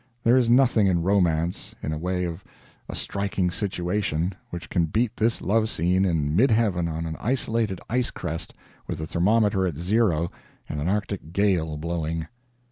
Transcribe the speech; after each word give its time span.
There 0.23 0.35
is 0.35 0.49
nothing 0.49 0.87
in 0.87 1.03
romance, 1.03 1.75
in 1.83 1.91
the 1.91 1.97
way 1.99 2.23
of 2.23 2.43
a 2.89 2.95
striking 2.95 3.51
"situation," 3.51 4.33
which 4.49 4.67
can 4.67 4.87
beat 4.87 5.15
this 5.15 5.43
love 5.43 5.69
scene 5.69 6.05
in 6.05 6.35
midheaven 6.35 6.87
on 6.89 7.05
an 7.05 7.17
isolated 7.19 7.79
ice 7.87 8.09
crest 8.09 8.51
with 8.87 8.97
the 8.97 9.05
thermometer 9.05 9.67
at 9.67 9.77
zero 9.77 10.31
and 10.67 10.81
an 10.81 10.87
Artic 10.89 11.33
gale 11.33 11.77
blowing. 11.77 12.25